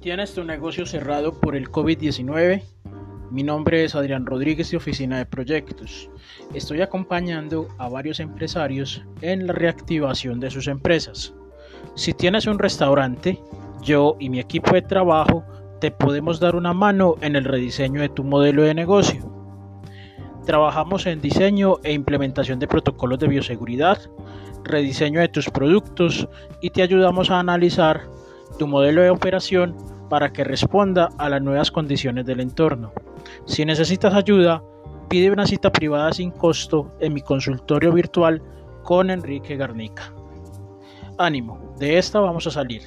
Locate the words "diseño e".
21.20-21.92